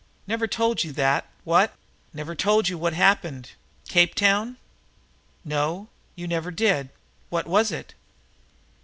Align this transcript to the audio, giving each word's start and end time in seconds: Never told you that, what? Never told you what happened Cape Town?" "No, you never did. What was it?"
Never 0.25 0.47
told 0.47 0.83
you 0.83 0.91
that, 0.93 1.29
what? 1.43 1.75
Never 2.11 2.33
told 2.33 2.67
you 2.67 2.75
what 2.75 2.93
happened 2.93 3.51
Cape 3.87 4.15
Town?" 4.15 4.57
"No, 5.45 5.89
you 6.15 6.27
never 6.27 6.49
did. 6.49 6.89
What 7.29 7.45
was 7.45 7.71
it?" 7.71 7.93